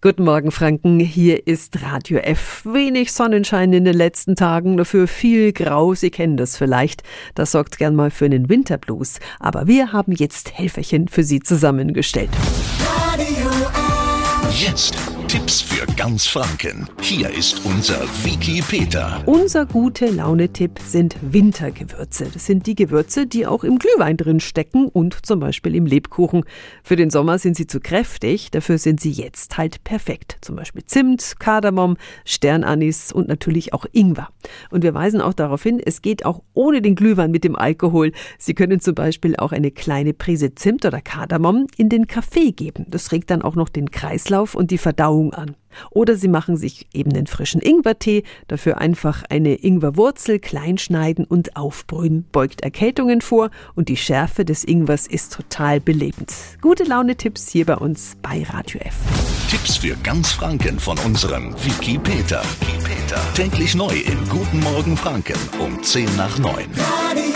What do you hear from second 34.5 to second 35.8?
Und wir weisen auch darauf hin,